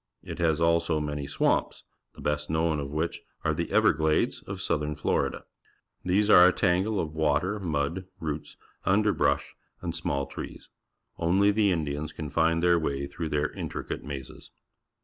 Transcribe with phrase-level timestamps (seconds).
[0.23, 1.83] It has also many swamps,
[2.15, 5.45] the best known of which are the Everglades of Southern Florida.
[6.03, 10.71] These are a tangle of water, mud, roots, underl^rush^ and small trees.
[11.19, 14.49] Only the Indians can find their way through their intricate mazes.